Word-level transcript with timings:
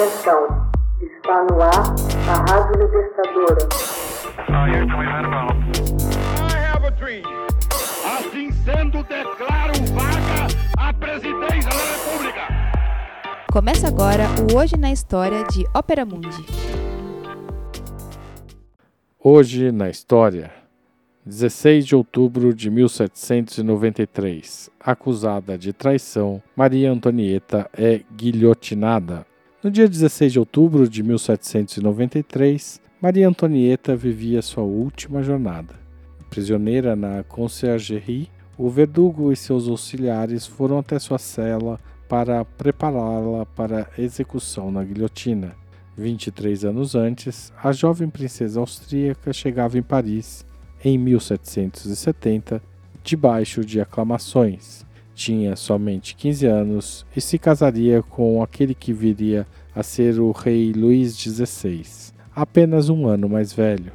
Atenção, 0.00 0.48
está 1.02 1.44
no 1.44 1.60
ar 1.60 1.94
a 2.26 2.32
Rádio 2.50 2.80
Libertadora. 2.80 3.68
Assim 8.18 8.50
sendo, 8.50 9.02
declaro 9.02 9.74
vaga 9.92 10.48
a 10.78 10.90
presidência 10.94 11.68
da 11.68 11.84
República. 11.92 12.48
Começa 13.52 13.88
agora 13.88 14.24
o 14.50 14.56
Hoje 14.56 14.78
na 14.78 14.90
História 14.90 15.44
de 15.44 15.66
Ópera 15.74 16.06
Mundi. 16.06 16.46
Hoje 19.22 19.70
na 19.70 19.90
História, 19.90 20.50
16 21.26 21.84
de 21.84 21.94
outubro 21.94 22.54
de 22.54 22.70
1793, 22.70 24.70
acusada 24.80 25.58
de 25.58 25.74
traição, 25.74 26.42
Maria 26.56 26.90
Antonieta 26.90 27.68
é 27.76 28.00
guilhotinada. 28.16 29.28
No 29.62 29.70
dia 29.70 29.86
16 29.86 30.32
de 30.32 30.38
outubro 30.38 30.88
de 30.88 31.02
1793, 31.02 32.80
Maria 32.98 33.28
Antonieta 33.28 33.94
vivia 33.94 34.40
sua 34.40 34.62
última 34.62 35.22
jornada. 35.22 35.74
Prisioneira 36.30 36.96
na 36.96 37.22
Conciergerie, 37.24 38.30
o 38.56 38.70
verdugo 38.70 39.30
e 39.30 39.36
seus 39.36 39.68
auxiliares 39.68 40.46
foram 40.46 40.78
até 40.78 40.98
sua 40.98 41.18
cela 41.18 41.78
para 42.08 42.42
prepará-la 42.42 43.44
para 43.44 43.90
execução 43.98 44.72
na 44.72 44.82
guilhotina. 44.82 45.54
23 45.94 46.64
anos 46.64 46.94
antes, 46.94 47.52
a 47.62 47.70
jovem 47.70 48.08
princesa 48.08 48.60
austríaca 48.60 49.30
chegava 49.30 49.76
em 49.76 49.82
Paris 49.82 50.46
em 50.82 50.96
1770, 50.96 52.62
debaixo 53.04 53.62
de 53.62 53.78
aclamações. 53.78 54.86
Tinha 55.14 55.56
somente 55.56 56.14
15 56.14 56.46
anos 56.46 57.06
e 57.14 57.20
se 57.20 57.38
casaria 57.38 58.02
com 58.02 58.42
aquele 58.42 58.74
que 58.74 58.92
viria 58.92 59.46
a 59.74 59.82
ser 59.82 60.18
o 60.18 60.30
rei 60.32 60.72
Luís 60.72 61.16
XVI, 61.16 62.12
apenas 62.34 62.88
um 62.88 63.06
ano 63.06 63.28
mais 63.28 63.52
velho. 63.52 63.92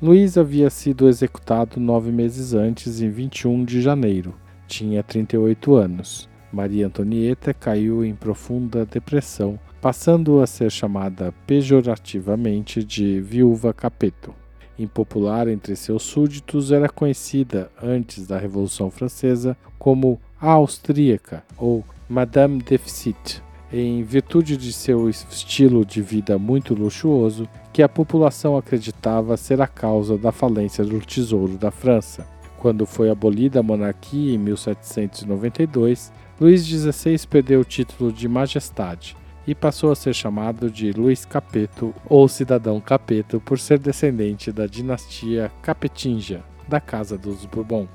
Luís 0.00 0.36
havia 0.36 0.68
sido 0.70 1.08
executado 1.08 1.78
nove 1.78 2.10
meses 2.10 2.54
antes, 2.54 3.00
em 3.00 3.08
21 3.08 3.64
de 3.64 3.80
janeiro. 3.80 4.34
Tinha 4.66 5.02
38 5.02 5.74
anos. 5.74 6.28
Maria 6.52 6.86
Antonieta 6.86 7.54
caiu 7.54 8.04
em 8.04 8.14
profunda 8.14 8.84
depressão, 8.84 9.58
passando 9.80 10.40
a 10.40 10.46
ser 10.46 10.70
chamada 10.70 11.32
pejorativamente 11.46 12.82
de 12.82 13.20
Viúva 13.20 13.72
Capeto 13.72 14.34
impopular 14.78 15.48
entre 15.48 15.76
seus 15.76 16.02
súditos, 16.02 16.72
era 16.72 16.88
conhecida 16.88 17.70
antes 17.82 18.26
da 18.26 18.38
Revolução 18.38 18.90
Francesa 18.90 19.56
como 19.78 20.20
austríaca 20.50 21.44
ou 21.56 21.84
Madame 22.08 22.60
Deficit, 22.62 23.42
em 23.72 24.02
virtude 24.02 24.56
de 24.56 24.72
seu 24.72 25.08
estilo 25.08 25.86
de 25.86 26.02
vida 26.02 26.36
muito 26.36 26.74
luxuoso, 26.74 27.48
que 27.72 27.82
a 27.82 27.88
população 27.88 28.56
acreditava 28.56 29.36
ser 29.36 29.60
a 29.62 29.66
causa 29.66 30.18
da 30.18 30.32
falência 30.32 30.84
do 30.84 31.00
tesouro 31.00 31.56
da 31.56 31.70
França. 31.70 32.26
Quando 32.58 32.84
foi 32.84 33.08
abolida 33.08 33.60
a 33.60 33.62
monarquia 33.62 34.34
em 34.34 34.38
1792, 34.38 36.12
Luís 36.40 36.66
XVI 36.66 37.26
perdeu 37.26 37.60
o 37.60 37.64
título 37.64 38.12
de 38.12 38.28
majestade 38.28 39.16
e 39.46 39.54
passou 39.54 39.90
a 39.90 39.96
ser 39.96 40.14
chamado 40.14 40.70
de 40.70 40.92
Luís 40.92 41.24
Capeto 41.24 41.94
ou 42.08 42.28
Cidadão 42.28 42.80
Capeto 42.80 43.40
por 43.40 43.58
ser 43.58 43.78
descendente 43.78 44.52
da 44.52 44.66
dinastia 44.66 45.50
Capetinga, 45.62 46.44
da 46.68 46.80
Casa 46.80 47.16
dos 47.16 47.44
Bourbon. 47.44 47.88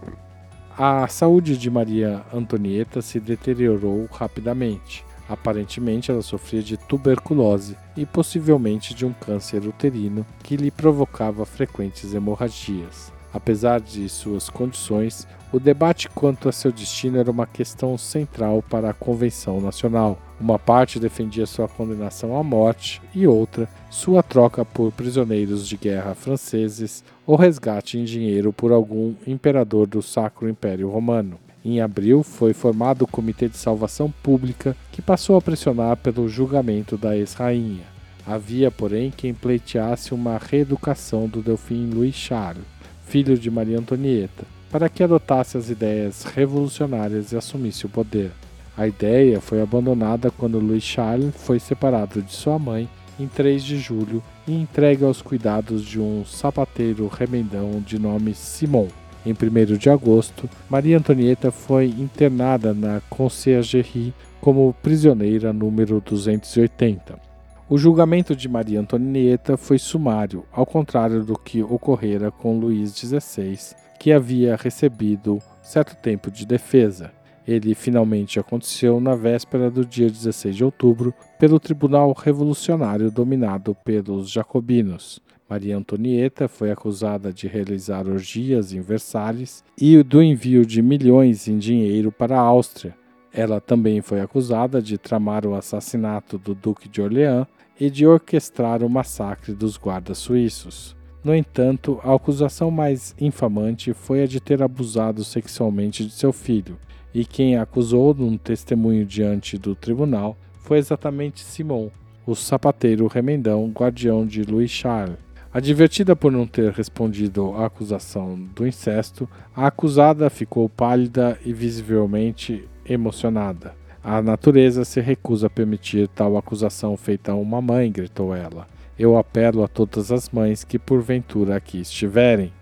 A 0.79 1.07
saúde 1.07 1.57
de 1.57 1.71
Maria 1.71 2.23
Antonieta 2.31 3.01
se 3.01 3.19
deteriorou 3.19 4.07
rapidamente. 4.11 5.03
Aparentemente, 5.27 6.11
ela 6.11 6.21
sofria 6.21 6.61
de 6.61 6.77
tuberculose 6.77 7.75
e 7.95 8.05
possivelmente 8.05 8.93
de 8.93 9.03
um 9.03 9.11
câncer 9.11 9.65
uterino 9.65 10.23
que 10.43 10.55
lhe 10.55 10.69
provocava 10.69 11.47
frequentes 11.47 12.13
hemorragias. 12.13 13.11
Apesar 13.33 13.79
de 13.79 14.07
suas 14.09 14.49
condições, 14.49 15.27
o 15.51 15.59
debate 15.59 16.09
quanto 16.09 16.49
a 16.49 16.51
seu 16.51 16.71
destino 16.71 17.17
era 17.17 17.31
uma 17.31 17.45
questão 17.45 17.97
central 17.97 18.63
para 18.69 18.89
a 18.89 18.93
Convenção 18.93 19.61
Nacional. 19.61 20.17
Uma 20.39 20.59
parte 20.59 20.99
defendia 20.99 21.45
sua 21.45 21.67
condenação 21.67 22.37
à 22.37 22.43
morte 22.43 23.01
e 23.15 23.25
outra 23.25 23.67
sua 23.89 24.21
troca 24.21 24.65
por 24.65 24.91
prisioneiros 24.91 25.67
de 25.67 25.77
guerra 25.77 26.13
franceses 26.13 27.03
ou 27.25 27.35
resgate 27.35 27.97
em 27.97 28.03
dinheiro 28.03 28.51
por 28.51 28.71
algum 28.71 29.13
imperador 29.25 29.87
do 29.87 30.01
Sacro 30.01 30.49
Império 30.49 30.89
Romano. 30.89 31.39
Em 31.63 31.81
abril, 31.81 32.23
foi 32.23 32.53
formado 32.53 33.03
o 33.03 33.07
Comitê 33.07 33.49
de 33.49 33.57
Salvação 33.57 34.13
Pública, 34.23 34.75
que 34.91 35.01
passou 35.01 35.35
a 35.35 35.41
pressionar 35.41 35.97
pelo 35.97 36.29
julgamento 36.29 36.97
da 36.97 37.17
ex-rainha. 37.17 37.83
Havia, 38.25 38.69
porém, 38.69 39.11
quem 39.11 39.33
pleiteasse 39.33 40.13
uma 40.13 40.37
reeducação 40.37 41.27
do 41.27 41.41
Delfim 41.41 41.89
Louis 41.89 42.13
Charles, 42.13 42.63
filho 43.07 43.37
de 43.37 43.49
Maria 43.49 43.79
Antonieta, 43.79 44.45
para 44.69 44.89
que 44.89 45.03
adotasse 45.03 45.57
as 45.57 45.69
ideias 45.69 46.23
revolucionárias 46.23 47.31
e 47.31 47.37
assumisse 47.37 47.85
o 47.85 47.89
poder. 47.89 48.31
A 48.77 48.87
ideia 48.87 49.41
foi 49.41 49.61
abandonada 49.61 50.29
quando 50.29 50.59
Louis 50.59 50.83
Charles 50.83 51.33
foi 51.35 51.59
separado 51.59 52.21
de 52.21 52.31
sua 52.31 52.59
mãe 52.59 52.87
em 53.19 53.27
3 53.27 53.63
de 53.63 53.79
julho 53.79 54.21
e 54.47 54.53
entregue 54.53 55.03
aos 55.03 55.21
cuidados 55.21 55.83
de 55.83 55.99
um 55.99 56.23
sapateiro 56.23 57.07
remendão 57.07 57.81
de 57.81 57.97
nome 57.97 58.35
Simon. 58.35 58.87
Em 59.25 59.31
1 59.31 59.77
de 59.77 59.89
agosto, 59.89 60.47
Maria 60.69 60.97
Antonieta 60.97 61.51
foi 61.51 61.85
internada 61.85 62.73
na 62.73 63.01
Conciergerie 63.09 64.13
como 64.39 64.75
prisioneira 64.81 65.51
número 65.51 66.01
280. 66.05 67.26
O 67.69 67.77
julgamento 67.77 68.33
de 68.33 68.47
Maria 68.47 68.79
Antonieta 68.79 69.57
foi 69.57 69.77
sumário, 69.77 70.45
ao 70.53 70.65
contrário 70.65 71.21
do 71.21 71.37
que 71.37 71.61
ocorrera 71.61 72.31
com 72.31 72.57
Luís 72.57 72.95
XVI, 72.95 73.75
que 73.99 74.13
havia 74.13 74.55
recebido 74.55 75.39
certo 75.61 75.93
tempo 75.97 76.31
de 76.31 76.45
defesa. 76.45 77.11
Ele 77.45 77.75
finalmente 77.75 78.39
aconteceu 78.39 79.01
na 79.01 79.15
véspera 79.15 79.69
do 79.69 79.83
dia 79.83 80.09
16 80.09 80.55
de 80.55 80.63
outubro 80.63 81.13
pelo 81.37 81.59
Tribunal 81.59 82.13
Revolucionário 82.17 83.11
dominado 83.11 83.75
pelos 83.83 84.29
jacobinos. 84.29 85.19
Maria 85.49 85.75
Antonieta 85.75 86.47
foi 86.47 86.71
acusada 86.71 87.33
de 87.33 87.49
realizar 87.49 88.07
orgias 88.07 88.71
em 88.71 88.79
Versalhes 88.79 89.61
e 89.77 90.01
do 90.03 90.23
envio 90.23 90.65
de 90.65 90.81
milhões 90.81 91.49
em 91.49 91.57
dinheiro 91.57 92.13
para 92.13 92.37
a 92.37 92.41
Áustria. 92.41 92.95
Ela 93.33 93.59
também 93.59 94.01
foi 94.01 94.21
acusada 94.21 94.81
de 94.81 94.97
tramar 94.97 95.45
o 95.45 95.53
assassinato 95.53 96.37
do 96.37 96.55
Duque 96.55 96.87
de 96.87 97.01
Orleans 97.01 97.45
e 97.79 97.89
de 97.89 98.05
orquestrar 98.05 98.83
o 98.83 98.89
massacre 98.89 99.53
dos 99.53 99.77
guardas 99.77 100.17
suíços. 100.17 100.95
No 101.23 101.35
entanto, 101.35 101.99
a 102.03 102.13
acusação 102.13 102.71
mais 102.71 103.13
infamante 103.19 103.93
foi 103.93 104.23
a 104.23 104.27
de 104.27 104.39
ter 104.39 104.63
abusado 104.63 105.23
sexualmente 105.23 106.05
de 106.05 106.11
seu 106.11 106.31
filho, 106.31 106.77
e 107.13 107.25
quem 107.25 107.55
a 107.57 107.63
acusou 107.63 108.13
num 108.13 108.37
testemunho 108.37 109.05
diante 109.05 109.57
do 109.57 109.75
tribunal 109.75 110.37
foi 110.59 110.77
exatamente 110.77 111.43
Simon, 111.43 111.89
o 112.25 112.35
sapateiro 112.35 113.07
remendão 113.07 113.69
guardião 113.69 114.25
de 114.25 114.43
Louis 114.43 114.69
Charles. 114.69 115.17
Advertida 115.53 116.15
por 116.15 116.31
não 116.31 116.45
ter 116.45 116.71
respondido 116.71 117.53
à 117.53 117.65
acusação 117.65 118.37
do 118.53 118.67
incesto, 118.67 119.27
a 119.55 119.67
acusada 119.67 120.29
ficou 120.29 120.69
pálida 120.69 121.39
e 121.43 121.53
visivelmente 121.53 122.67
emocionada. 122.85 123.73
A 124.09 124.21
natureza 124.21 124.85
se 124.85 125.01
recusa 125.01 125.47
a 125.47 125.49
permitir 125.49 126.07
tal 126.07 126.37
acusação 126.37 126.95
feita 126.95 127.33
a 127.33 127.35
uma 127.35 127.61
mãe, 127.61 127.91
gritou 127.91 128.33
ela. 128.33 128.65
Eu 128.97 129.17
apelo 129.17 129.61
a 129.61 129.67
todas 129.67 130.13
as 130.13 130.29
mães 130.29 130.63
que 130.63 130.79
porventura 130.79 131.57
aqui 131.57 131.81
estiverem. 131.81 132.53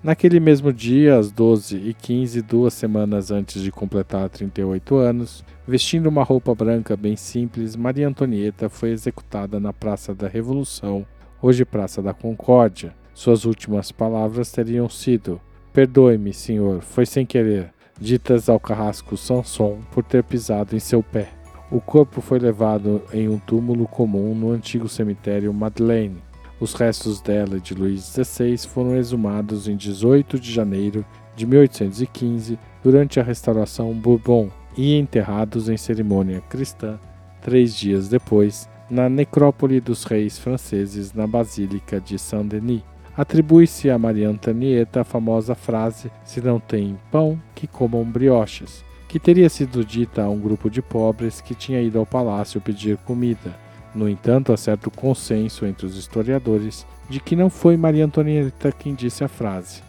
Naquele 0.00 0.38
mesmo 0.38 0.72
dia, 0.72 1.18
às 1.18 1.32
12 1.32 1.76
e 1.76 1.92
15 1.92 2.40
duas 2.42 2.72
semanas 2.72 3.32
antes 3.32 3.60
de 3.60 3.72
completar 3.72 4.28
38 4.28 4.94
anos, 4.94 5.44
vestindo 5.66 6.06
uma 6.06 6.22
roupa 6.22 6.54
branca 6.54 6.96
bem 6.96 7.16
simples, 7.16 7.74
Maria 7.74 8.06
Antonieta 8.06 8.68
foi 8.68 8.90
executada 8.90 9.58
na 9.58 9.72
Praça 9.72 10.14
da 10.14 10.28
Revolução, 10.28 11.04
hoje 11.42 11.64
Praça 11.64 12.00
da 12.00 12.14
Concórdia. 12.14 12.94
Suas 13.12 13.44
últimas 13.44 13.90
palavras 13.90 14.52
teriam 14.52 14.88
sido: 14.88 15.40
Perdoe-me, 15.72 16.32
senhor, 16.32 16.80
foi 16.80 17.06
sem 17.06 17.26
querer, 17.26 17.74
ditas 18.02 18.48
ao 18.48 18.58
carrasco 18.58 19.16
Sanson 19.16 19.78
por 19.92 20.02
ter 20.02 20.24
pisado 20.24 20.74
em 20.74 20.80
seu 20.80 21.02
pé. 21.02 21.28
O 21.70 21.80
corpo 21.80 22.20
foi 22.20 22.38
levado 22.38 23.00
em 23.12 23.28
um 23.28 23.38
túmulo 23.38 23.86
comum 23.86 24.34
no 24.34 24.50
antigo 24.50 24.88
cemitério 24.88 25.54
Madeleine. 25.54 26.22
Os 26.60 26.74
restos 26.74 27.20
dela 27.20 27.56
e 27.56 27.60
de 27.60 27.74
Luís 27.74 28.02
XVI 28.02 28.58
foram 28.58 28.96
exumados 28.96 29.68
em 29.68 29.76
18 29.76 30.38
de 30.38 30.52
janeiro 30.52 31.04
de 31.34 31.46
1815 31.46 32.58
durante 32.82 33.18
a 33.18 33.22
restauração 33.22 33.94
Bourbon 33.94 34.50
e 34.76 34.94
enterrados 34.96 35.68
em 35.68 35.76
cerimônia 35.76 36.40
cristã 36.42 36.98
três 37.42 37.74
dias 37.74 38.08
depois 38.08 38.68
na 38.88 39.08
necrópole 39.08 39.80
dos 39.80 40.04
reis 40.04 40.38
franceses 40.38 41.12
na 41.12 41.26
Basílica 41.26 42.00
de 42.00 42.18
Saint-Denis. 42.18 42.82
Atribui-se 43.16 43.90
a 43.90 43.98
Maria 43.98 44.28
Antonieta 44.28 45.02
a 45.02 45.04
famosa 45.04 45.54
frase: 45.54 46.10
Se 46.24 46.40
não 46.40 46.58
tem 46.58 46.98
pão, 47.10 47.40
que 47.54 47.66
comam 47.66 48.04
brioches 48.04 48.84
que 49.12 49.20
teria 49.20 49.50
sido 49.50 49.84
dita 49.84 50.22
a 50.22 50.30
um 50.30 50.40
grupo 50.40 50.70
de 50.70 50.80
pobres 50.80 51.38
que 51.38 51.54
tinha 51.54 51.82
ido 51.82 51.98
ao 51.98 52.06
palácio 52.06 52.62
pedir 52.62 52.96
comida. 52.96 53.54
No 53.94 54.08
entanto, 54.08 54.54
há 54.54 54.56
certo 54.56 54.90
consenso 54.90 55.66
entre 55.66 55.84
os 55.84 55.98
historiadores 55.98 56.86
de 57.10 57.20
que 57.20 57.36
não 57.36 57.50
foi 57.50 57.76
Maria 57.76 58.06
Antonieta 58.06 58.72
quem 58.72 58.94
disse 58.94 59.22
a 59.22 59.28
frase. 59.28 59.82